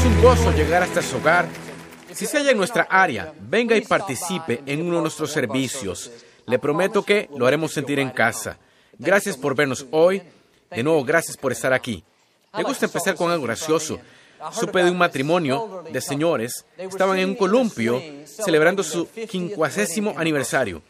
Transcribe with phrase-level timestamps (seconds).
[0.00, 1.46] Es un gozo llegar hasta su hogar.
[2.14, 6.10] Si se halla en nuestra área, venga y participe en uno de nuestros servicios.
[6.46, 8.56] Le prometo que lo haremos sentir en casa.
[8.98, 10.22] Gracias por vernos hoy.
[10.70, 12.02] De nuevo, gracias por estar aquí.
[12.56, 14.00] Me gusta empezar con algo gracioso.
[14.52, 16.64] Supe de un matrimonio de señores.
[16.78, 20.80] Estaban en un columpio celebrando su quincuagésimo aniversario.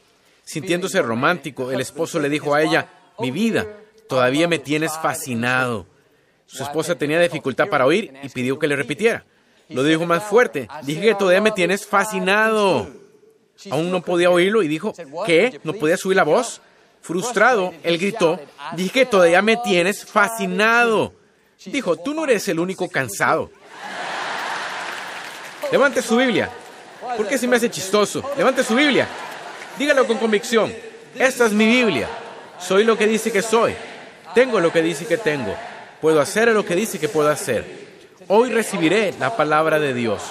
[0.44, 3.66] Sintiéndose romántico, el esposo le dijo a ella, mi vida,
[4.08, 5.84] todavía me tienes fascinado.
[6.52, 9.24] Su esposa tenía dificultad para oír y pidió que le repitiera.
[9.68, 10.66] Lo dijo más fuerte.
[10.82, 12.90] Dije que todavía me tienes fascinado.
[13.70, 14.92] Aún no podía oírlo y dijo,
[15.26, 15.60] ¿qué?
[15.62, 16.60] ¿No podía subir la voz?
[17.02, 18.38] Frustrado, él gritó,
[18.74, 21.14] dije que todavía me tienes fascinado.
[21.66, 23.50] Dijo, tú no eres el único cansado.
[25.70, 26.50] Levante su Biblia.
[27.16, 28.28] ¿Por qué se me hace chistoso?
[28.36, 29.06] Levante su Biblia.
[29.78, 30.72] Dígalo con convicción.
[31.14, 32.08] Esta es mi Biblia.
[32.58, 33.74] Soy lo que dice que soy.
[34.34, 35.54] Tengo lo que dice que tengo.
[36.00, 37.64] Puedo hacer lo que dice que puedo hacer.
[38.28, 40.22] Hoy recibiré la palabra de Dios.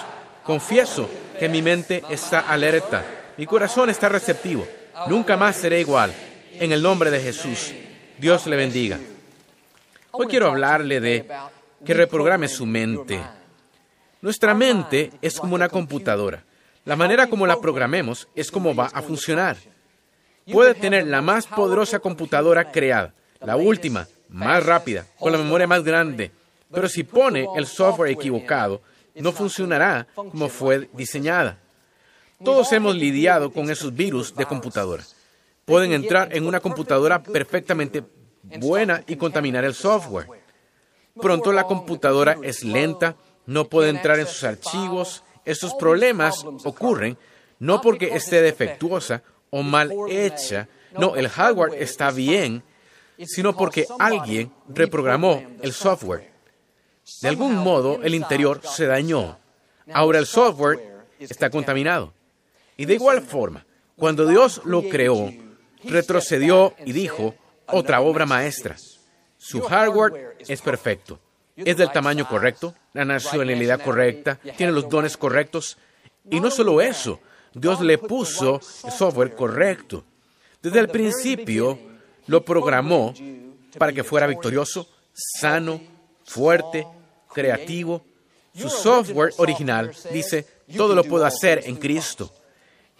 [0.43, 3.05] Confieso que mi mente está alerta.
[3.37, 4.67] Mi corazón está receptivo.
[5.07, 6.13] Nunca más seré igual.
[6.53, 7.73] En el nombre de Jesús.
[8.17, 8.99] Dios le bendiga.
[10.11, 11.27] Hoy quiero hablarle de
[11.85, 13.21] que reprograme su mente.
[14.21, 16.43] Nuestra mente es como una computadora.
[16.85, 19.57] La manera como la programemos es como va a funcionar.
[20.51, 25.83] Puede tener la más poderosa computadora creada, la última, más rápida, con la memoria más
[25.83, 26.31] grande.
[26.71, 28.81] Pero si pone el software equivocado,
[29.15, 31.57] no funcionará como fue diseñada.
[32.43, 35.03] Todos hemos lidiado con esos virus de computadora.
[35.65, 38.03] Pueden entrar en una computadora perfectamente
[38.43, 40.27] buena y contaminar el software.
[41.21, 45.23] Pronto la computadora es lenta, no puede entrar en sus archivos.
[45.43, 47.17] Estos problemas ocurren
[47.59, 52.63] no porque esté defectuosa o mal hecha, no, el hardware está bien,
[53.25, 56.31] sino porque alguien reprogramó el software.
[57.21, 59.37] De algún modo el interior se dañó.
[59.91, 62.13] Ahora el software está contaminado.
[62.77, 63.65] Y de igual forma,
[63.95, 65.31] cuando Dios lo creó,
[65.83, 67.35] retrocedió y dijo,
[67.67, 68.77] otra obra maestra.
[69.37, 71.19] Su hardware es perfecto.
[71.55, 75.77] Es del tamaño correcto, la nacionalidad correcta, tiene los dones correctos.
[76.29, 77.19] Y no solo eso,
[77.53, 80.05] Dios le puso el software correcto.
[80.61, 81.77] Desde el principio
[82.29, 83.11] lo programó
[83.79, 85.81] para que fuera victorioso, sano,
[86.25, 86.85] fuerte,
[87.33, 88.03] creativo.
[88.53, 90.45] Su software original dice,
[90.77, 92.31] todo lo puedo hacer en Cristo.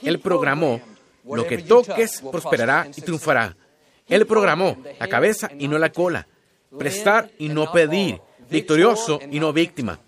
[0.02, 0.82] Él programó,
[1.26, 3.56] lo que toques prosperará y triunfará.
[4.08, 6.28] Él programó la cabeza y no la cola,
[6.76, 8.20] prestar y no pedir,
[8.50, 10.00] victorioso y no víctima.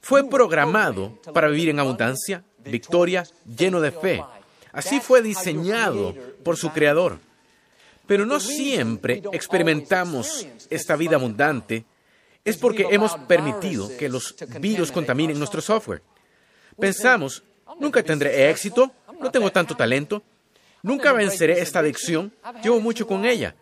[0.00, 4.22] Fue programado para vivir en abundancia, victoria, lleno de fe.
[4.70, 6.14] Así fue diseñado
[6.44, 7.18] por su creador.
[8.06, 11.84] Pero no siempre experimentamos esta vida abundante.
[12.44, 16.02] Es porque hemos permitido que los virus contaminen nuestro software.
[16.78, 17.42] Pensamos,
[17.80, 20.22] nunca tendré éxito, no tengo tanto talento,
[20.82, 22.32] nunca venceré esta adicción,
[22.62, 23.54] llevo mucho con ella.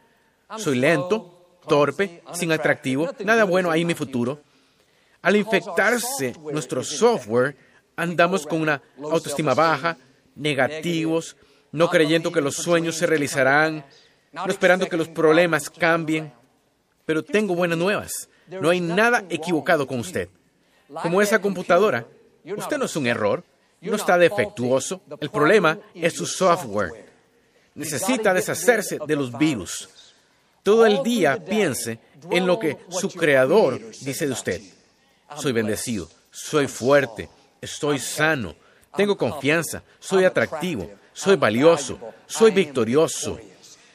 [0.56, 4.40] Soy lento, torpe, sin atractivo, nada bueno hay en mi futuro.
[5.22, 7.56] Al infectarse nuestro software,
[7.94, 9.96] andamos con una autoestima baja,
[10.34, 11.36] negativos,
[11.70, 13.84] no creyendo que los sueños se realizarán,
[14.32, 16.32] no esperando que los problemas cambien.
[17.04, 18.28] Pero tengo buenas nuevas.
[18.48, 20.28] No hay nada equivocado con usted.
[21.02, 22.06] Como esa computadora,
[22.44, 23.44] usted no es un error,
[23.80, 25.00] no está defectuoso.
[25.20, 27.06] El problema es su software.
[27.74, 29.88] Necesita deshacerse de los virus.
[30.62, 31.98] Todo el día piense
[32.30, 34.60] en lo que su creador dice de usted.
[35.36, 37.28] Soy bendecido, soy fuerte,
[37.60, 38.54] estoy sano,
[38.94, 43.40] tengo confianza, soy atractivo, soy valioso, soy victorioso.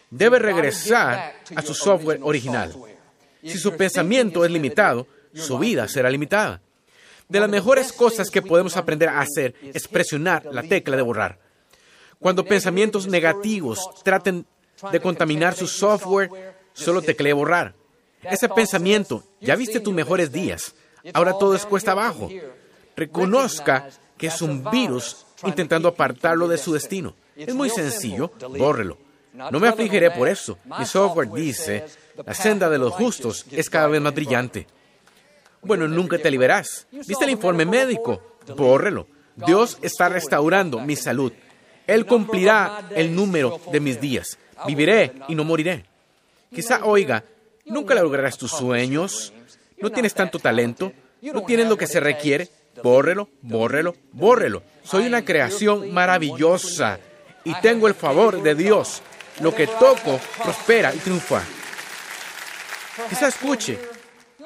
[0.09, 2.73] Debe regresar a su software original.
[3.41, 6.61] Si su pensamiento es limitado, su vida será limitada.
[7.27, 11.39] De las mejores cosas que podemos aprender a hacer es presionar la tecla de borrar.
[12.19, 14.45] Cuando pensamientos negativos traten
[14.91, 16.29] de contaminar su software,
[16.73, 17.75] solo teclee borrar.
[18.23, 20.73] Ese pensamiento, ya viste tus mejores días,
[21.13, 22.29] ahora todo es cuesta abajo.
[22.95, 27.13] Reconozca que es un virus intentando apartarlo de su destino.
[27.35, 29.06] Es muy sencillo, bórrelo.
[29.37, 30.57] No me afligiré por eso.
[30.65, 31.85] Mi software dice,
[32.25, 34.67] la senda de los justos es cada vez más brillante.
[35.61, 36.87] Bueno, nunca te liberás.
[36.91, 38.37] ¿Viste el informe médico?
[38.55, 39.07] Bórrelo.
[39.35, 41.31] Dios está restaurando mi salud.
[41.85, 44.37] Él cumplirá el número de mis días.
[44.65, 45.85] Viviré y no moriré.
[46.53, 47.23] Quizá oiga,
[47.65, 49.33] nunca lograrás tus sueños.
[49.79, 50.91] No tienes tanto talento.
[51.21, 52.49] No tienes lo que se requiere.
[52.83, 54.63] Bórrelo, bórrelo, bórrelo.
[54.83, 56.99] Soy una creación maravillosa
[57.43, 59.01] y tengo el favor de Dios.
[59.39, 61.43] Lo que toco prospera y triunfa.
[63.09, 63.77] Quizá escuche,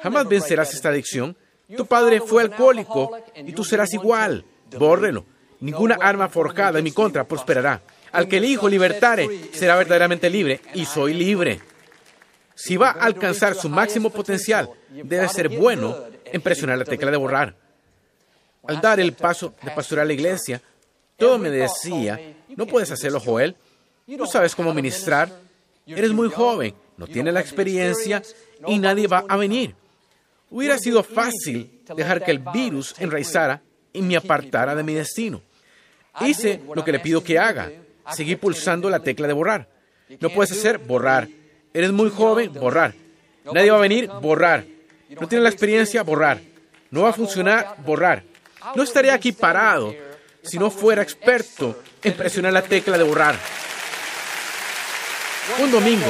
[0.02, 1.36] jamás vencerás esta adicción.
[1.74, 4.44] Tu padre fue alcohólico y tú serás igual.
[4.78, 5.24] Bórrelo.
[5.60, 7.80] Ninguna arma forjada en mi contra prosperará.
[8.10, 11.60] Al que el Hijo libertare será verdaderamente libre y soy libre.
[12.54, 17.16] Si va a alcanzar su máximo potencial, debe ser bueno en presionar la tecla de
[17.16, 17.56] borrar.
[18.66, 20.60] Al dar el paso de pastorear la iglesia,
[21.16, 22.20] todo me decía,
[22.56, 23.56] no puedes hacerlo, Joel.
[24.06, 25.30] No sabes cómo ministrar.
[25.86, 28.22] Eres muy joven, no tienes la experiencia
[28.66, 29.74] y nadie va a venir.
[30.50, 33.62] Hubiera sido fácil dejar que el virus enraizara
[33.92, 35.40] y me apartara de mi destino.
[36.20, 37.70] Hice lo que le pido que haga.
[38.12, 39.68] Seguí pulsando la tecla de borrar.
[40.20, 41.28] No puedes hacer borrar.
[41.72, 42.94] Eres muy joven, borrar.
[43.44, 44.64] Nadie va a venir, borrar.
[45.20, 46.40] No tienes la experiencia, borrar.
[46.90, 48.22] No va a funcionar, borrar.
[48.74, 49.94] No estaría aquí parado
[50.42, 53.36] si no fuera experto en presionar la tecla de borrar.
[55.60, 56.06] Un domingo,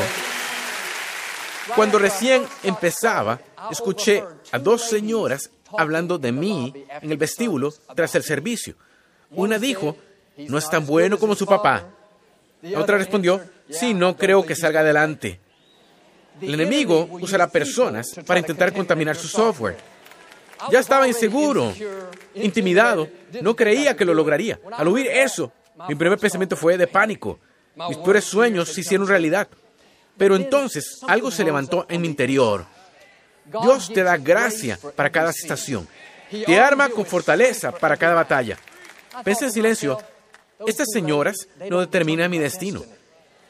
[1.74, 3.40] cuando recién empezaba,
[3.70, 8.74] escuché a dos señoras hablando de mí en el vestíbulo tras el servicio.
[9.30, 9.96] Una dijo,
[10.36, 11.86] no es tan bueno como su papá.
[12.60, 13.40] La otra respondió,
[13.70, 15.40] sí, no creo que salga adelante.
[16.40, 19.78] El enemigo usará personas para intentar contaminar su software.
[20.70, 21.72] Ya estaba inseguro,
[22.34, 23.08] intimidado,
[23.40, 24.60] no creía que lo lograría.
[24.72, 25.52] Al oír eso,
[25.88, 27.38] mi primer pensamiento fue de pánico.
[27.74, 29.48] Mis peores sueños se hicieron realidad.
[30.16, 32.66] Pero entonces algo se levantó en mi interior.
[33.44, 35.88] Dios te da gracia para cada situación.
[36.30, 38.58] Te arma con fortaleza para cada batalla.
[39.24, 39.98] Pensé en silencio.
[40.66, 42.82] Estas señoras no determinan mi destino.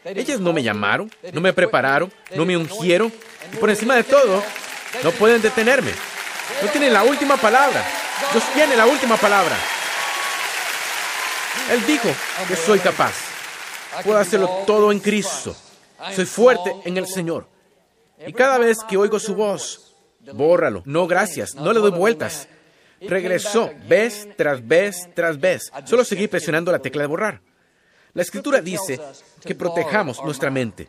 [0.05, 3.13] Ellas no me llamaron, no me prepararon, no me ungieron.
[3.53, 4.43] Y por encima de todo,
[5.05, 5.93] no pueden detenerme.
[6.63, 7.85] No tienen la última palabra.
[8.33, 9.57] Dios tiene la última palabra.
[11.71, 12.09] Él dijo
[12.49, 13.32] que soy capaz.
[14.05, 15.55] Puedo hacerlo todo en Cristo.
[16.15, 17.47] Soy fuerte en el Señor.
[18.27, 19.95] Y cada vez que oigo su voz,
[20.33, 20.83] bórralo.
[20.87, 21.55] No, gracias.
[21.55, 22.49] No le doy vueltas.
[23.01, 25.71] Regresó vez tras vez tras vez.
[25.85, 27.41] Solo seguí presionando la tecla de borrar.
[28.15, 29.01] La escritura dice
[29.45, 30.89] que protejamos nuestra mente.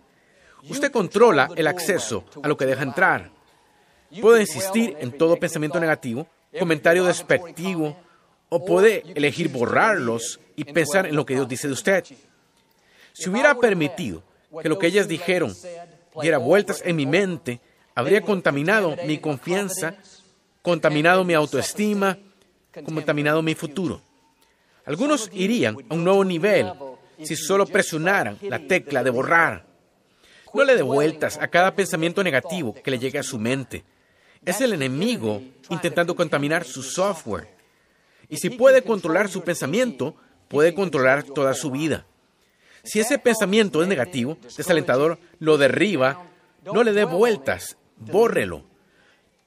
[0.70, 3.32] Usted controla el acceso a lo que deja entrar.
[4.22, 6.28] Puede insistir en todo pensamiento negativo,
[6.58, 7.98] comentario despectivo,
[8.50, 12.04] o puede elegir borrarlos y pensar en lo que Dios dice de usted.
[13.14, 14.24] Si hubiera permitido
[14.62, 15.56] que lo que ellas dijeron
[16.22, 17.62] diera vueltas en mi mente,
[17.96, 19.96] habría contaminado mi confianza,
[20.62, 22.18] contaminado mi autoestima,
[22.84, 24.02] contaminado mi futuro.
[24.86, 26.72] Algunos irían a un nuevo nivel
[27.22, 29.66] si solo presionaran la tecla de borrar.
[30.54, 33.84] No le dé vueltas a cada pensamiento negativo que le llegue a su mente.
[34.46, 37.48] Es el enemigo intentando contaminar su software.
[38.30, 40.16] Y si puede controlar su pensamiento,
[40.48, 42.06] puede controlar toda su vida.
[42.84, 46.28] Si ese pensamiento es negativo, desalentador, lo derriba,
[46.66, 48.66] no le dé vueltas, bórrelo.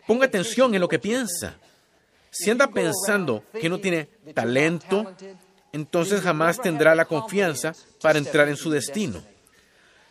[0.07, 1.59] Ponga atención en lo que piensa.
[2.31, 5.15] Si anda pensando que no tiene talento,
[5.73, 9.23] entonces jamás tendrá la confianza para entrar en su destino.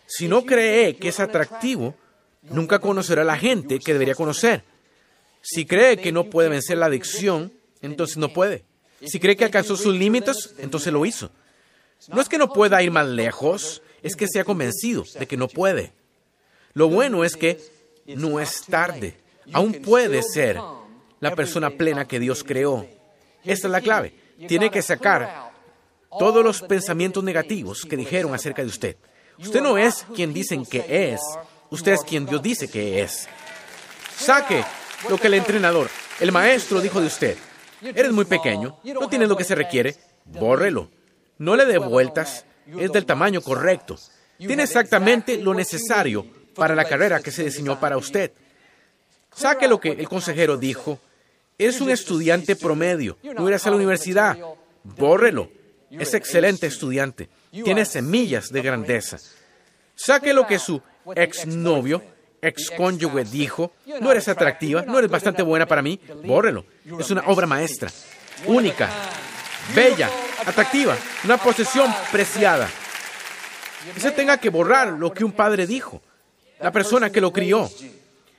[0.06, 1.96] Si no cree que es atractivo,
[2.44, 4.64] nunca conocerá a la gente que debería conocer.
[5.42, 8.66] Si cree que no puede vencer la adicción, entonces no puede.
[9.04, 11.32] Si cree que alcanzó sus límites, entonces lo hizo.
[12.10, 15.38] No es que no pueda ir más lejos, es que se ha convencido de que
[15.38, 15.94] no puede.
[16.74, 17.60] Lo bueno es que
[18.06, 19.18] no es tarde.
[19.54, 20.60] Aún puede ser
[21.20, 22.86] la persona plena que Dios creó.
[23.44, 24.14] Esta es la clave.
[24.48, 25.52] Tiene que sacar
[26.20, 28.98] todos los pensamientos negativos que dijeron acerca de usted.
[29.38, 31.22] Usted no es quien dicen que es,
[31.70, 33.28] usted es quien Dios dice que es.
[34.18, 34.64] Saque
[35.10, 37.38] lo que el entrenador, el maestro dijo de usted.
[37.82, 40.90] Eres muy pequeño, no tienes lo que se requiere, bórrelo.
[41.38, 42.46] No le dé vueltas,
[42.78, 43.98] es del tamaño correcto.
[44.38, 46.26] Tiene exactamente lo necesario
[46.56, 48.32] para la carrera que se diseñó para usted.
[49.34, 51.00] Saque lo que el consejero dijo.
[51.58, 54.38] Es un estudiante promedio, no irás a la universidad,
[54.84, 55.50] bórrelo.
[55.90, 59.18] Es excelente estudiante, tiene semillas de grandeza.
[59.96, 60.82] Saque lo que su
[61.16, 62.04] exnovio,
[62.42, 66.66] excónyuge dijo, no eres atractiva, no eres bastante buena para mí, bórrelo.
[67.00, 67.90] Es una obra maestra,
[68.46, 68.90] única,
[69.74, 70.10] bella,
[70.46, 72.70] atractiva, una posesión preciada.
[73.96, 76.02] Y se tenga que borrar lo que un padre dijo,
[76.60, 77.70] la persona que lo crió.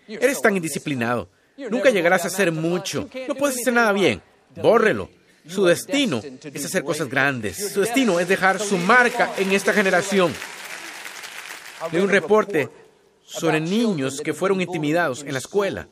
[0.08, 3.08] Eres tan indisciplinado, Nunca llegarás a hacer mucho.
[3.28, 4.22] No puedes hacer nada bien.
[4.56, 5.08] Bórrelo.
[5.48, 7.72] Su destino es hacer cosas grandes.
[7.72, 10.34] Su destino es dejar su marca en esta generación.
[11.90, 12.68] De un reporte
[13.24, 15.88] sobre niños que fueron intimidados en la escuela.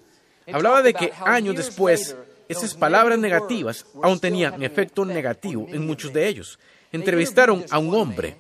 [0.53, 2.17] Hablaba de que años después
[2.49, 6.59] esas palabras negativas aún tenían efecto negativo en muchos de ellos.
[6.93, 8.37] Entrevistaron a un hombre.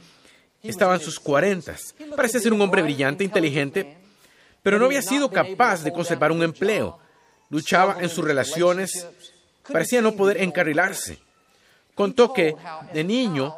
[0.62, 1.94] Estaba en sus cuarentas.
[2.16, 3.96] Parece ser un hombre brillante, inteligente,
[4.62, 6.98] pero no había sido capaz de conservar un empleo.
[7.50, 9.06] Luchaba en sus relaciones.
[9.70, 11.18] Parecía no poder encarrilarse.
[11.94, 12.54] Contó que
[12.92, 13.54] de niño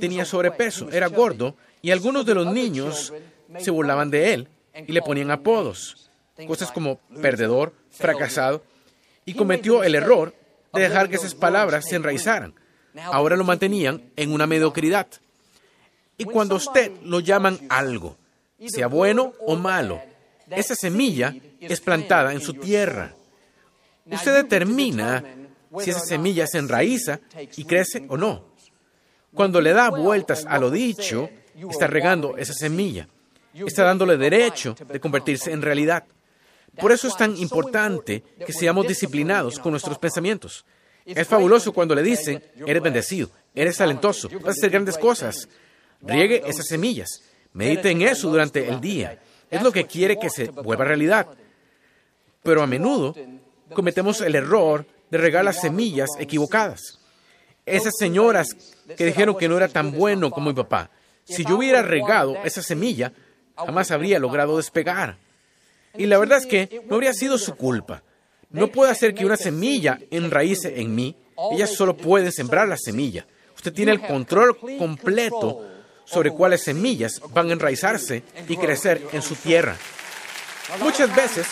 [0.00, 3.12] tenía sobrepeso, era gordo, y algunos de los niños
[3.58, 4.48] se burlaban de él
[4.86, 6.10] y le ponían apodos.
[6.46, 8.62] Cosas como perdedor, fracasado
[9.28, 10.34] y cometió el error
[10.72, 12.54] de dejar que esas palabras se enraizaran.
[13.04, 15.06] Ahora lo mantenían en una mediocridad.
[16.16, 18.16] Y cuando usted lo llaman algo,
[18.66, 20.00] sea bueno o malo,
[20.50, 23.14] esa semilla es plantada en su tierra.
[24.06, 25.22] Usted determina
[25.78, 27.20] si esa semilla se enraiza
[27.54, 28.46] y crece o no.
[29.34, 31.28] Cuando le da vueltas a lo dicho,
[31.70, 33.06] está regando esa semilla.
[33.52, 36.04] Está dándole derecho de convertirse en realidad.
[36.76, 40.64] Por eso es tan importante que seamos disciplinados con nuestros pensamientos.
[41.04, 45.48] Es fabuloso cuando le dicen, eres bendecido, eres talentoso, vas a hacer grandes cosas.
[46.02, 47.22] Riegue esas semillas.
[47.52, 49.18] Medite en eso durante el día.
[49.50, 51.26] Es lo que quiere que se vuelva realidad.
[52.42, 53.14] Pero a menudo
[53.72, 57.00] cometemos el error de regar las semillas equivocadas.
[57.64, 58.48] Esas señoras
[58.96, 60.90] que dijeron que no era tan bueno como mi papá.
[61.24, 63.12] Si yo hubiera regado esa semilla,
[63.56, 65.18] jamás habría logrado despegar.
[65.98, 68.02] Y la verdad es que no habría sido su culpa.
[68.50, 71.16] No puede hacer que una semilla enraíce en mí.
[71.52, 73.26] Ellas solo pueden sembrar la semilla.
[73.54, 75.66] Usted tiene el control completo
[76.04, 79.76] sobre cuáles semillas van a enraizarse y crecer en su tierra.
[80.80, 81.46] Muchas veces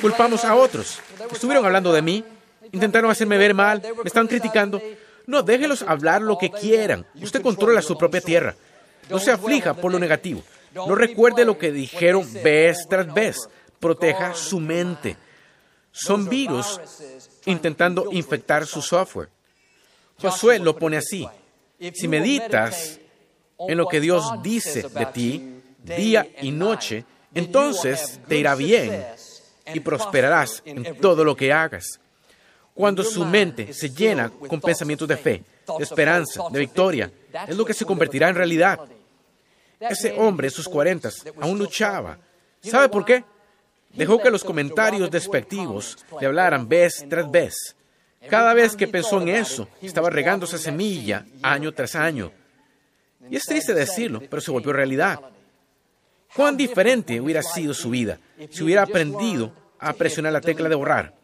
[0.00, 1.00] culpamos a otros.
[1.30, 2.24] Estuvieron hablando de mí,
[2.70, 4.80] intentaron hacerme ver mal, me están criticando.
[5.26, 7.04] No, déjelos hablar lo que quieran.
[7.20, 8.54] Usted controla su propia tierra.
[9.10, 10.42] No se aflija por lo negativo.
[10.74, 13.36] No recuerde lo que dijeron vez tras vez
[13.82, 15.16] proteja su mente.
[15.90, 16.80] Son virus
[17.44, 19.28] intentando infectar su software.
[20.18, 21.28] Josué lo pone así.
[21.92, 23.00] Si meditas
[23.58, 29.04] en lo que Dios dice de ti día y noche, entonces te irá bien
[29.74, 31.98] y prosperarás en todo lo que hagas.
[32.74, 35.42] Cuando su mente se llena con pensamientos de fe,
[35.76, 37.12] de esperanza, de victoria,
[37.48, 38.78] es lo que se convertirá en realidad.
[39.80, 42.16] Ese hombre en sus cuarentas aún luchaba.
[42.62, 43.24] ¿Sabe por qué?
[43.94, 47.76] Dejó que los comentarios despectivos le hablaran vez tras vez.
[48.28, 52.32] Cada vez que pensó en eso, estaba regando esa semilla año tras año.
[53.28, 55.20] Y es triste decirlo, pero se volvió realidad.
[56.34, 58.18] Cuán diferente hubiera sido su vida
[58.50, 61.14] si hubiera aprendido a presionar la tecla de borrar.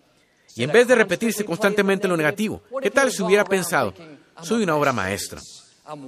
[0.55, 3.95] Y en vez de repetirse constantemente lo negativo, ¿qué tal si hubiera pensado,
[4.43, 5.41] soy una obra maestra?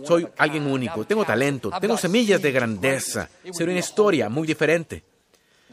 [0.04, 5.02] Soy alguien único, tengo talento, tengo semillas de grandeza, seré una historia muy diferente.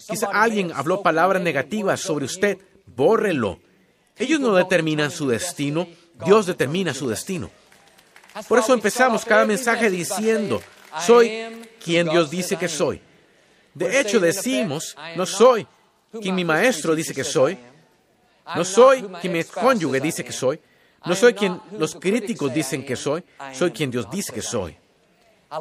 [0.05, 2.57] Quizá alguien habló palabras negativas sobre usted.
[2.85, 3.59] Bórrelo.
[4.17, 5.87] Ellos no determinan su destino,
[6.25, 7.49] Dios determina su destino.
[8.47, 10.61] Por eso empezamos cada mensaje diciendo,
[11.05, 13.01] soy quien Dios dice que soy.
[13.73, 15.67] De hecho, decimos, no soy
[16.21, 17.57] quien mi maestro dice que soy,
[18.55, 20.59] no soy quien mi cónyuge dice que soy,
[21.05, 23.23] no soy quien los críticos dicen que soy,
[23.53, 24.75] soy quien Dios dice que soy.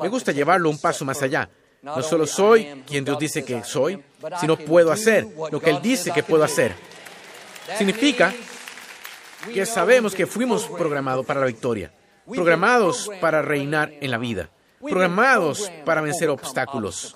[0.00, 1.48] Me gusta llevarlo un paso más allá.
[1.86, 4.02] No solo soy quien Dios dice que soy,
[4.40, 6.74] sino puedo hacer lo que Él dice que puedo hacer.
[7.78, 8.34] Significa
[9.54, 11.92] que sabemos que fuimos programados para la victoria,
[12.26, 14.50] programados para reinar en la vida,
[14.80, 17.14] programados para vencer obstáculos.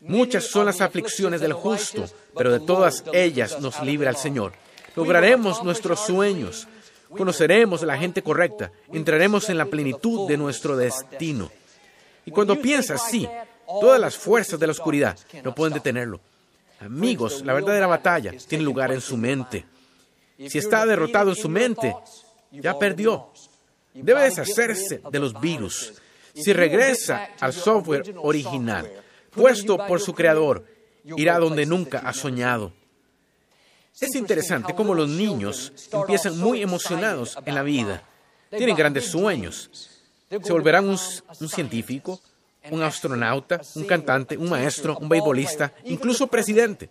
[0.00, 2.04] Muchas son las aflicciones del justo,
[2.36, 4.52] pero de todas ellas nos libra el Señor.
[4.94, 6.68] Lograremos nuestros sueños,
[7.16, 11.50] conoceremos a la gente correcta, entraremos en la plenitud de nuestro destino.
[12.24, 13.28] Y cuando piensas así,
[13.80, 16.20] Todas las fuerzas de la oscuridad no pueden detenerlo.
[16.80, 19.66] Amigos, la verdadera batalla tiene lugar en su mente.
[20.48, 21.94] Si está derrotado en su mente,
[22.50, 23.30] ya perdió.
[23.92, 25.92] Debe deshacerse de los virus.
[26.34, 28.90] Si regresa al software original,
[29.30, 30.64] puesto por su creador,
[31.04, 32.72] irá donde nunca ha soñado.
[34.00, 38.02] Es interesante cómo los niños empiezan muy emocionados en la vida.
[38.48, 39.70] Tienen grandes sueños.
[40.30, 40.98] Se volverán un,
[41.40, 42.20] un científico,
[42.70, 46.90] un astronauta, un cantante, un maestro, un beisbolista, incluso presidente.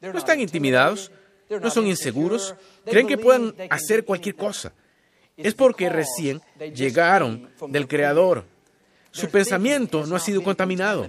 [0.00, 1.10] No están intimidados,
[1.48, 4.72] no son inseguros, creen que pueden hacer cualquier cosa.
[5.36, 6.40] Es porque recién
[6.74, 8.44] llegaron del Creador.
[9.10, 11.06] Su pensamiento no ha sido contaminado.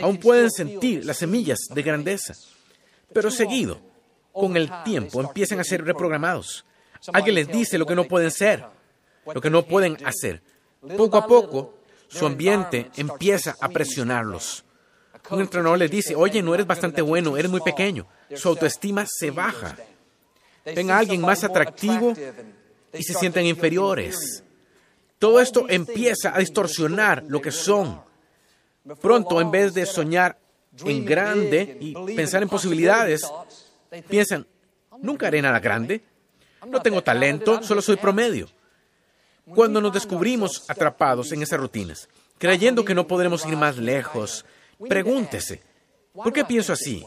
[0.00, 2.34] Aún pueden sentir las semillas de grandeza.
[3.12, 3.80] Pero seguido,
[4.32, 6.64] con el tiempo empiezan a ser reprogramados.
[7.12, 8.64] Alguien les dice lo que no pueden ser,
[9.26, 10.42] lo que no pueden hacer.
[10.96, 11.74] Poco a poco,
[12.10, 14.64] su ambiente empieza a presionarlos.
[15.30, 18.06] Un entrenador les dice, oye, no eres bastante bueno, eres muy pequeño.
[18.34, 19.76] Su autoestima se baja.
[20.64, 22.12] Ven a alguien más atractivo
[22.92, 24.42] y se sienten inferiores.
[25.18, 28.00] Todo esto empieza a distorsionar lo que son.
[29.00, 30.36] Pronto, en vez de soñar
[30.84, 33.22] en grande y pensar en posibilidades,
[34.08, 34.46] piensan,
[35.00, 36.02] nunca haré nada grande,
[36.66, 38.48] no tengo talento, solo soy promedio.
[39.54, 44.44] Cuando nos descubrimos atrapados en esas rutinas, creyendo que no podremos ir más lejos,
[44.88, 45.62] pregúntese,
[46.12, 47.06] ¿por qué pienso así?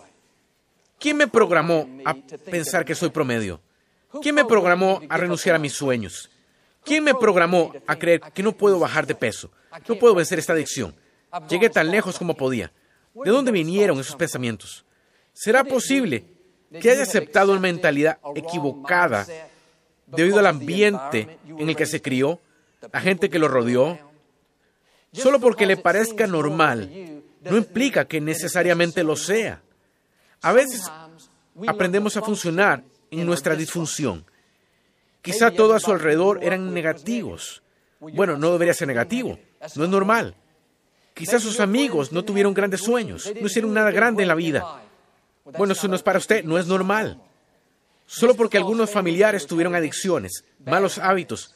[1.00, 3.60] ¿Quién me programó a pensar que soy promedio?
[4.22, 6.30] ¿Quién me programó a renunciar a mis sueños?
[6.84, 9.52] ¿Quién me programó a creer que no puedo bajar de peso?
[9.88, 10.94] No puedo vencer esta adicción.
[11.50, 12.72] Llegué tan lejos como podía.
[13.14, 14.86] ¿De dónde vinieron esos pensamientos?
[15.34, 16.26] ¿Será posible
[16.82, 19.26] que haya aceptado una mentalidad equivocada
[20.16, 22.40] debido al ambiente en el que se crió,
[22.92, 23.98] la gente que lo rodeó?
[25.12, 26.90] Solo porque le parezca normal
[27.50, 29.62] no implica que necesariamente lo sea.
[30.42, 30.90] A veces
[31.68, 34.26] aprendemos a funcionar en nuestra disfunción.
[35.22, 37.64] Quizá todo a su alrededor eran negativos.
[38.00, 39.40] Bueno, no debería ser negativo,
[39.76, 40.36] no es normal.
[41.14, 44.82] Quizás sus amigos no tuvieron grandes sueños, no hicieron nada grande en la vida.
[45.58, 47.22] Bueno, eso no es para usted, no es normal.
[48.06, 51.56] Solo porque algunos familiares tuvieron adicciones, malos hábitos.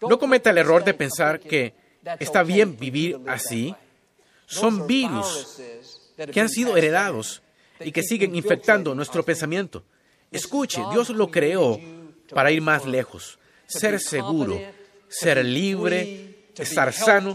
[0.00, 1.74] No cometa el error de pensar que
[2.18, 3.74] está bien vivir así.
[4.46, 5.60] Son virus
[6.32, 7.42] que han sido heredados
[7.80, 9.84] y que siguen infectando nuestro pensamiento.
[10.30, 11.78] Escuche, Dios lo creó
[12.30, 14.60] para ir más lejos, ser seguro,
[15.08, 17.34] ser libre, estar sano,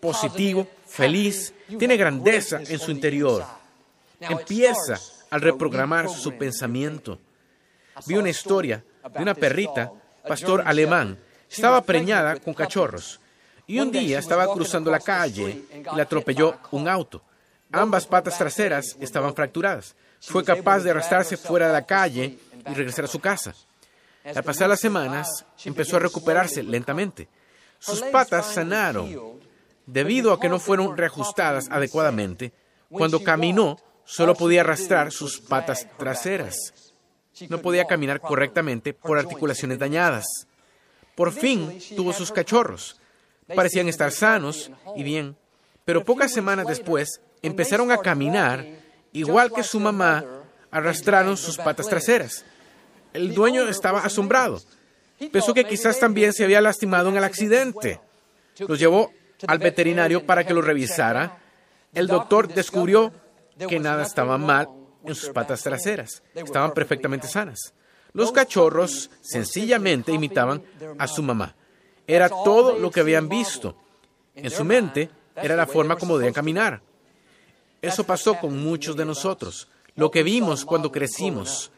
[0.00, 3.44] positivo, feliz, tiene grandeza en su interior.
[4.20, 4.98] Empieza
[5.30, 7.18] al reprogramar su pensamiento.
[8.06, 9.90] Vi una historia de una perrita,
[10.26, 11.18] pastor alemán,
[11.50, 13.20] estaba preñada con cachorros.
[13.66, 17.22] Y un día estaba cruzando la calle y la atropelló un auto.
[17.72, 19.94] Ambas patas traseras estaban fracturadas.
[20.20, 23.54] Fue capaz de arrastrarse fuera de la calle y regresar a su casa.
[24.24, 27.28] Al pasar las semanas, empezó a recuperarse lentamente.
[27.78, 29.40] Sus patas sanaron
[29.86, 32.52] debido a que no fueron reajustadas adecuadamente.
[32.90, 36.89] Cuando caminó, solo podía arrastrar sus patas traseras.
[37.48, 40.26] No podía caminar correctamente por articulaciones dañadas.
[41.14, 43.00] Por fin tuvo sus cachorros.
[43.54, 45.36] Parecían estar sanos y bien,
[45.84, 48.64] pero pocas semanas después empezaron a caminar
[49.12, 50.24] igual que su mamá,
[50.70, 52.44] arrastraron sus patas traseras.
[53.12, 54.60] El dueño estaba asombrado.
[55.32, 58.00] Pensó que quizás también se había lastimado en el accidente.
[58.58, 59.12] Los llevó
[59.46, 61.38] al veterinario para que lo revisara.
[61.92, 63.12] El doctor descubrió
[63.68, 64.68] que nada estaba mal
[65.04, 66.22] en sus patas traseras.
[66.34, 67.72] Estaban perfectamente sanas.
[68.12, 70.62] Los cachorros sencillamente imitaban
[70.98, 71.54] a su mamá.
[72.06, 73.76] Era todo lo que habían visto.
[74.34, 76.82] En su mente era la forma como debían caminar.
[77.82, 79.68] Eso pasó con muchos de nosotros.
[79.94, 81.70] Lo que vimos cuando crecimos,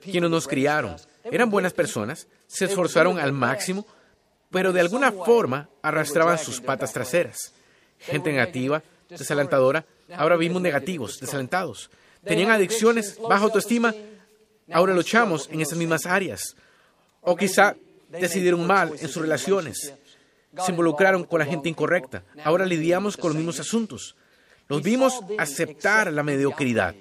[0.00, 3.86] quienes nos criaron, eran buenas personas, se esforzaron al máximo,
[4.50, 7.52] pero de alguna forma arrastraban sus patas traseras.
[7.98, 9.84] Gente negativa, desalentadora,
[10.16, 11.90] ahora vimos negativos, desalentados.
[12.24, 13.94] Tenían adicciones, baja autoestima,
[14.72, 16.56] ahora luchamos en esas mismas áreas.
[17.20, 17.76] O quizá
[18.08, 19.94] decidieron mal en sus relaciones,
[20.64, 24.16] se involucraron con la gente incorrecta, ahora lidiamos con los mismos asuntos.
[24.68, 26.94] Los vimos aceptar la mediocridad.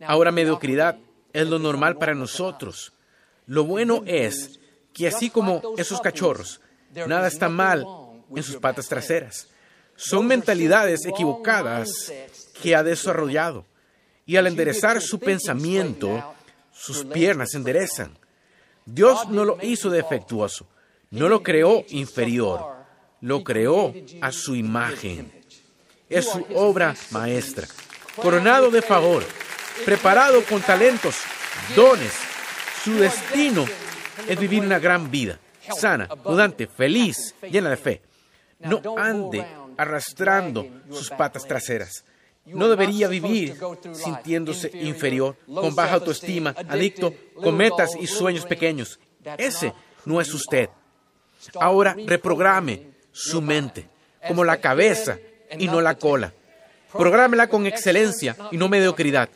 [0.00, 0.98] Ahora mediocridad
[1.32, 2.92] es lo normal para nosotros.
[3.46, 4.60] Lo bueno es
[4.92, 6.60] que así como esos cachorros,
[7.06, 7.84] nada está mal
[8.34, 9.48] en sus patas traseras.
[9.96, 12.12] Son mentalidades equivocadas
[12.60, 13.66] que ha desarrollado.
[14.26, 16.34] Y al enderezar su pensamiento,
[16.72, 18.16] sus piernas se enderezan.
[18.84, 20.66] Dios no lo hizo defectuoso,
[21.10, 22.76] no lo creó inferior,
[23.20, 25.42] lo creó a su imagen
[26.12, 27.66] es su obra maestra.
[28.16, 29.24] Coronado de favor,
[29.84, 31.16] preparado con talentos,
[31.74, 32.12] dones,
[32.84, 33.64] su destino
[34.28, 35.38] es vivir una gran vida,
[35.78, 38.02] sana, prudente, feliz, llena de fe.
[38.60, 39.44] No ande
[39.76, 42.04] arrastrando sus patas traseras.
[42.46, 43.56] No debería vivir
[43.92, 48.98] sintiéndose inferior, con baja autoestima, adicto, con metas y sueños pequeños.
[49.38, 49.72] Ese
[50.04, 50.68] no es usted.
[51.60, 53.88] Ahora reprograme su mente
[54.26, 55.18] como la cabeza
[55.58, 56.32] y no la cola.
[56.92, 59.28] Prográmela con excelencia y no mediocridad.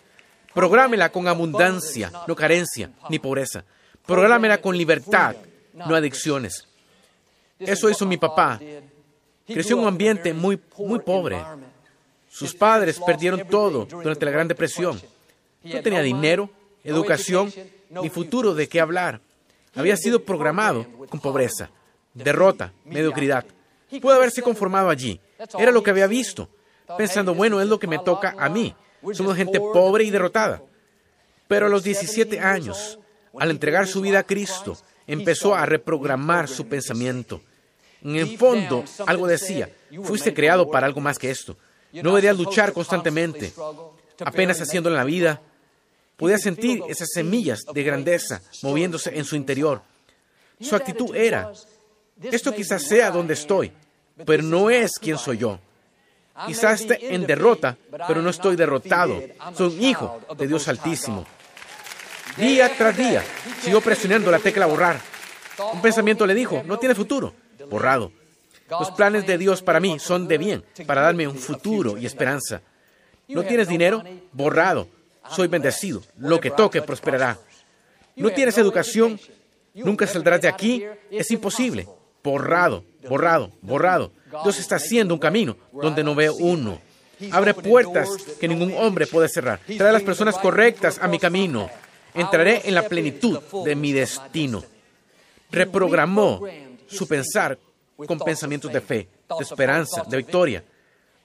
[0.52, 3.64] Prográmela con abundancia, no carencia ni pobreza.
[4.04, 5.36] Prográmela con libertad,
[5.74, 6.66] no adicciones.
[7.58, 8.60] Eso hizo mi papá.
[9.46, 11.38] Creció en un ambiente muy, muy pobre.
[12.36, 15.00] Sus padres perdieron todo durante la Gran Depresión.
[15.62, 16.50] No tenía dinero,
[16.84, 17.50] educación,
[17.88, 19.22] ni futuro de qué hablar.
[19.74, 21.70] Había sido programado con pobreza,
[22.12, 23.46] derrota, mediocridad.
[24.02, 25.18] Pudo haberse conformado allí.
[25.58, 26.50] Era lo que había visto,
[26.98, 28.76] pensando, bueno, es lo que me toca a mí.
[29.14, 30.60] Somos gente pobre y derrotada.
[31.48, 32.98] Pero a los 17 años,
[33.38, 37.40] al entregar su vida a Cristo, empezó a reprogramar su pensamiento.
[38.02, 39.70] En el fondo, algo decía,
[40.02, 41.56] fuiste creado para algo más que esto.
[41.92, 43.52] No deberías luchar constantemente,
[44.24, 45.40] apenas haciendo en la vida.
[46.16, 49.82] Podía sentir esas semillas de grandeza moviéndose en su interior.
[50.60, 51.52] Su actitud era,
[52.22, 53.72] esto quizás sea donde estoy,
[54.24, 55.58] pero no es quien soy yo.
[56.46, 59.22] Quizás esté en derrota, pero no estoy derrotado.
[59.54, 61.26] Soy un hijo de Dios Altísimo.
[62.36, 63.24] Día tras día,
[63.62, 65.00] siguió presionando la tecla borrar.
[65.72, 67.32] Un pensamiento le dijo, no tiene futuro.
[67.70, 68.12] Borrado.
[68.68, 72.60] Los planes de Dios para mí son de bien, para darme un futuro y esperanza.
[73.28, 74.02] ¿No tienes dinero?
[74.32, 74.88] Borrado.
[75.30, 76.02] Soy bendecido.
[76.18, 77.38] Lo que toque prosperará.
[78.16, 79.20] ¿No tienes educación?
[79.74, 80.84] Nunca saldrás de aquí.
[81.10, 81.86] Es imposible.
[82.22, 84.10] Borrado, borrado, borrado.
[84.42, 86.80] Dios está haciendo un camino donde no veo uno.
[87.30, 88.08] Abre puertas
[88.40, 89.60] que ningún hombre puede cerrar.
[89.64, 91.70] Trae a las personas correctas a mi camino.
[92.14, 94.64] Entraré en la plenitud de mi destino.
[95.50, 96.42] Reprogramó
[96.88, 97.58] su pensar
[98.06, 100.64] con pensamientos de fe, de esperanza, de victoria.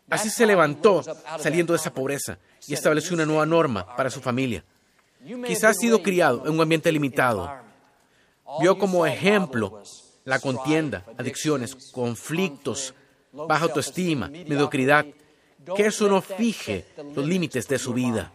[0.10, 1.02] Así se levantó
[1.40, 4.64] saliendo de esa pobreza y estableció una nueva norma para su familia.
[5.46, 7.50] Quizás ha sido criado en un ambiente limitado.
[8.60, 9.82] Vio como ejemplo
[10.26, 12.94] la contienda, adicciones, conflictos,
[13.32, 15.06] baja autoestima, mediocridad.
[15.76, 18.34] Que eso no fije los límites de su vida.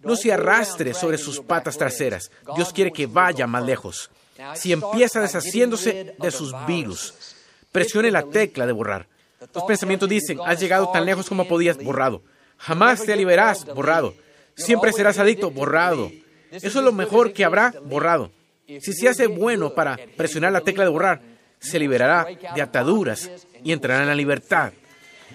[0.00, 2.30] No se arrastre sobre sus patas traseras.
[2.54, 4.10] Dios quiere que vaya más lejos.
[4.54, 7.34] Si empieza deshaciéndose de sus virus,
[7.72, 9.06] presione la tecla de borrar.
[9.54, 12.22] Los pensamientos dicen, has llegado tan lejos como podías, borrado.
[12.58, 14.14] Jamás te liberarás, borrado.
[14.54, 16.10] Siempre serás adicto, borrado.
[16.50, 18.30] Eso es lo mejor que habrá, borrado.
[18.66, 21.22] Si se hace bueno para presionar la tecla de borrar,
[21.58, 23.30] se liberará de ataduras
[23.64, 24.72] y entrará en la libertad.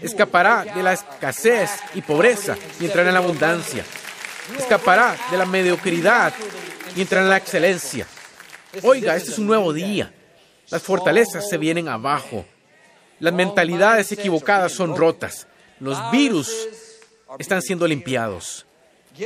[0.01, 3.83] Escapará de la escasez y pobreza y entrará en la abundancia.
[4.57, 6.33] Escapará de la mediocridad
[6.95, 8.05] y entrará en la excelencia.
[8.83, 10.13] Oiga, este es un nuevo día.
[10.75, 12.45] Las fortalezas se vienen abajo.
[13.21, 15.47] Las mentalidades equivocadas son rotas.
[15.79, 16.67] Los virus
[17.39, 18.65] están siendo limpiados.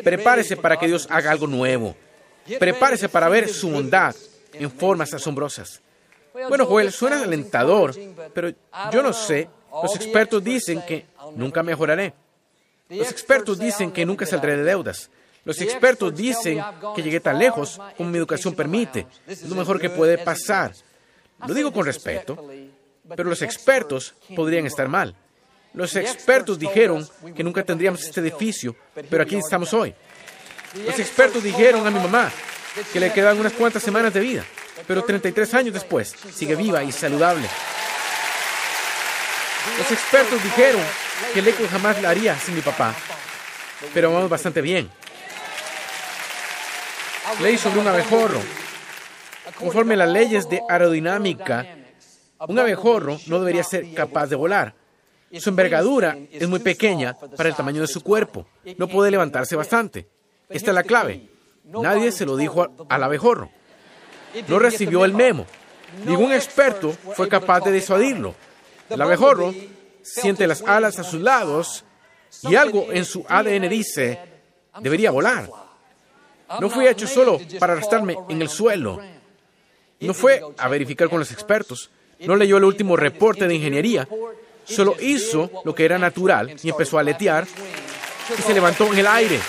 [0.04, 1.96] Prepárese para que Dios haga algo nuevo.
[2.60, 4.16] Prepárese para ver su bondad
[4.54, 5.82] en formas asombrosas.
[6.50, 7.96] Bueno, Joel, suena alentador,
[8.32, 8.52] pero
[8.92, 9.50] yo no sé.
[9.82, 12.14] Los expertos dicen que nunca mejoraré.
[12.90, 15.10] Los expertos dicen que nunca saldré de deudas.
[15.46, 16.62] Los expertos dicen
[16.96, 19.08] que llegué tan lejos como mi educación permite.
[19.26, 20.74] Es lo mejor que puede pasar.
[21.48, 22.50] Lo digo con respeto,
[23.16, 25.16] pero los expertos podrían estar mal.
[25.74, 28.76] Los expertos dijeron que nunca tendríamos este edificio,
[29.10, 29.94] pero aquí estamos hoy.
[30.86, 32.32] Los expertos dijeron a mi mamá
[32.92, 34.46] que le quedan unas cuantas semanas de vida,
[34.88, 37.48] pero 33 años después sigue viva y saludable.
[39.78, 40.82] Los expertos dijeron
[41.34, 42.94] que Leco jamás la haría sin mi papá,
[43.94, 44.90] pero vamos bastante bien.
[47.42, 48.42] Leí sobre un abejorro.
[49.60, 51.66] Conforme a las leyes de aerodinámica,
[52.48, 54.74] un abejorro no debería ser capaz de volar.
[55.38, 58.48] Su envergadura es muy pequeña para el tamaño de su cuerpo.
[58.78, 60.08] No puede levantarse bastante.
[60.50, 61.30] Esta es la clave.
[61.66, 63.50] Nadie se lo dijo al abejorro.
[64.48, 65.46] No recibió el memo.
[66.06, 68.34] Ningún experto fue capaz de disuadirlo.
[68.90, 69.54] El abejorro
[70.02, 71.84] siente las alas a sus lados
[72.44, 74.20] y algo en su ADN dice,
[74.80, 75.50] debería volar.
[76.60, 79.00] No fui hecho solo para arrastrarme en el suelo.
[80.00, 81.90] No fue a verificar con los expertos.
[82.20, 84.08] No leyó el último reporte de ingeniería.
[84.66, 87.48] Solo hizo lo que era natural y empezó a aletear
[88.38, 89.40] y se levantó en el aire.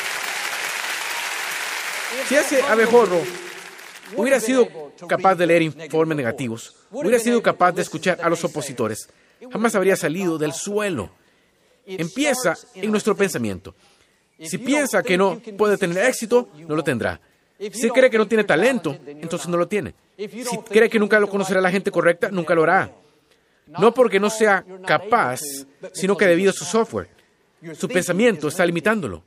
[2.29, 3.21] Si ese abejorro
[4.17, 4.69] hubiera sido
[5.09, 9.09] capaz de leer informes negativos, hubiera sido capaz de escuchar a los opositores,
[9.53, 11.11] jamás habría salido del suelo.
[11.87, 13.75] Empieza en nuestro pensamiento.
[14.43, 17.21] Si piensa que no puede tener éxito, no lo tendrá.
[17.73, 19.95] Si cree que no tiene talento, entonces no lo tiene.
[20.17, 22.91] Si cree que nunca lo conocerá la gente correcta, nunca lo hará.
[23.67, 25.41] No porque no sea capaz,
[25.93, 27.09] sino que debido a su software.
[27.75, 29.23] Su pensamiento está limitándolo.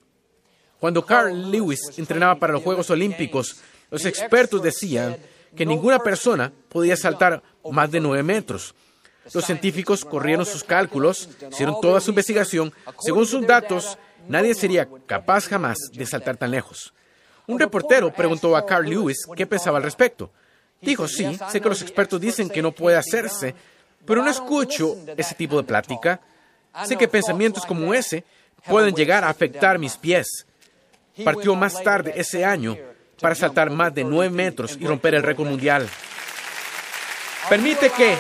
[0.80, 5.16] Cuando Carl Lewis entrenaba para los Juegos Olímpicos, los expertos decían
[5.56, 8.74] que ninguna persona podía saltar más de nueve metros.
[9.32, 12.74] Los científicos corrieron sus cálculos, hicieron toda su investigación.
[13.00, 16.94] Según sus datos, nadie sería capaz jamás de saltar tan lejos.
[17.48, 20.32] Un reportero preguntó a Carl Lewis qué pensaba al respecto.
[20.82, 23.56] Dijo, sí, sé que los expertos dicen que no puede hacerse,
[24.06, 26.22] pero no escucho ese tipo de plática.
[26.86, 28.24] Sé que pensamientos como ese
[28.68, 30.46] pueden llegar a afectar mis pies.
[31.24, 32.78] Partió más tarde ese año
[33.20, 35.88] para saltar más de 9 metros y romper el récord mundial.
[37.50, 38.16] Permite que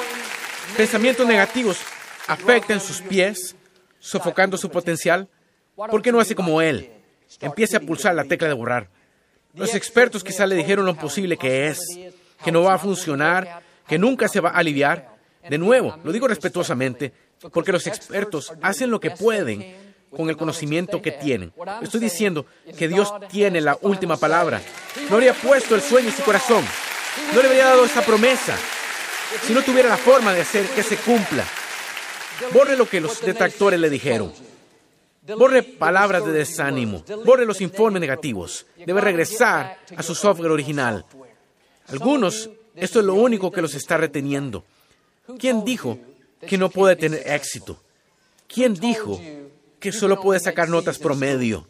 [0.77, 1.79] pensamientos negativos
[2.27, 3.55] afecten sus pies,
[3.99, 5.27] sofocando su potencial.
[5.75, 6.91] ¿Por qué no hace como él?
[7.41, 8.89] Empiece a pulsar la tecla de borrar.
[9.53, 11.79] Los expertos quizá le dijeron lo posible que es,
[12.43, 15.13] que no va a funcionar, que nunca se va a aliviar.
[15.47, 17.13] De nuevo, lo digo respetuosamente,
[17.51, 19.75] porque los expertos hacen lo que pueden
[20.09, 21.53] con el conocimiento que tienen.
[21.81, 22.45] Estoy diciendo
[22.77, 24.61] que Dios tiene la última palabra.
[25.09, 26.63] No habría puesto el sueño en su corazón.
[27.33, 28.55] No le habría dado esa promesa
[29.45, 31.43] si no tuviera la forma de hacer que se cumpla.
[32.51, 34.33] Borre lo que los detractores le dijeron.
[35.25, 37.03] Borre palabras de desánimo.
[37.25, 38.65] Borre los informes negativos.
[38.77, 41.05] Debe regresar a su software original.
[41.87, 44.65] Algunos, esto es lo único que los está reteniendo.
[45.39, 45.97] ¿Quién dijo
[46.45, 47.81] que no puede tener éxito?
[48.47, 49.19] ¿Quién dijo
[49.79, 51.67] que solo puede sacar notas promedio?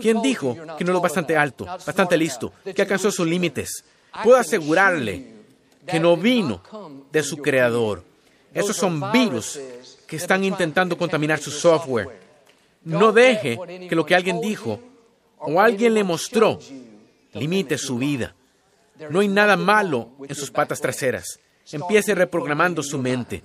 [0.00, 3.84] ¿Quién dijo que no es bastante alto, bastante listo, que alcanzó sus límites?
[4.22, 5.34] Puedo asegurarle
[5.86, 6.62] que no vino
[7.12, 8.02] de su creador.
[8.52, 9.60] Esos son virus
[10.06, 12.27] que están intentando contaminar su software.
[12.82, 14.80] No deje que lo que alguien dijo
[15.38, 16.58] o alguien le mostró
[17.34, 18.34] limite su vida.
[19.10, 21.38] No hay nada malo en sus patas traseras.
[21.70, 23.42] Empiece reprogramando su mente.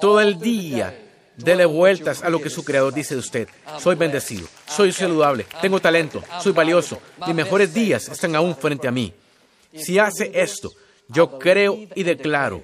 [0.00, 3.48] Todo el día dele vueltas a lo que su creador dice de usted.
[3.78, 7.00] Soy bendecido, soy saludable, tengo talento, soy valioso.
[7.26, 9.12] Mis mejores días están aún frente a mí.
[9.74, 10.72] Si hace esto,
[11.08, 12.62] yo creo y declaro,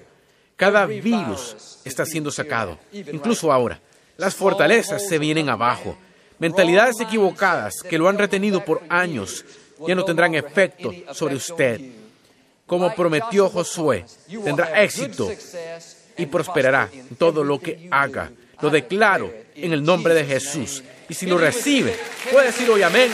[0.55, 3.79] cada virus está siendo sacado, incluso ahora.
[4.17, 5.97] Las fortalezas se vienen abajo.
[6.39, 9.45] Mentalidades equivocadas que lo han retenido por años
[9.87, 11.81] ya no tendrán efecto sobre usted.
[12.65, 14.05] Como prometió Josué,
[14.43, 15.29] tendrá éxito
[16.17, 18.31] y prosperará en todo lo que haga.
[18.61, 20.83] Lo declaro en el nombre de Jesús.
[21.07, 21.95] Y si lo recibe,
[22.31, 23.11] puede decir hoy amén.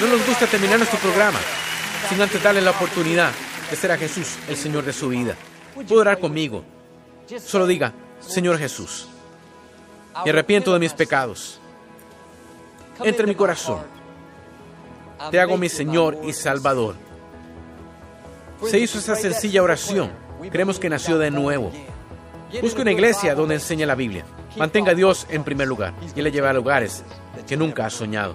[0.00, 1.38] No nos gusta terminar nuestro programa
[2.08, 3.32] sin antes darle la oportunidad
[3.70, 5.34] de ser a Jesús el Señor de su vida.
[5.74, 6.64] Puede orar conmigo.
[7.44, 7.92] Solo diga,
[8.26, 9.06] Señor Jesús,
[10.24, 11.60] me arrepiento de mis pecados.
[13.02, 13.80] Entra en mi corazón.
[15.30, 16.94] Te hago mi Señor y Salvador.
[18.66, 20.10] Se hizo esa sencilla oración.
[20.50, 21.72] Creemos que nació de nuevo.
[22.62, 24.24] Busque una iglesia donde enseñe la Biblia.
[24.56, 27.02] Mantenga a Dios en primer lugar y le lleve a lugares
[27.46, 28.34] que nunca ha soñado.